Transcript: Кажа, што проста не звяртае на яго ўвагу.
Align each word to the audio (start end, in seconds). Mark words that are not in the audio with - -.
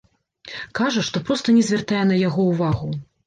Кажа, 0.79 1.03
што 1.09 1.21
проста 1.27 1.55
не 1.59 1.63
звяртае 1.69 2.01
на 2.13 2.19
яго 2.21 2.49
ўвагу. 2.51 2.91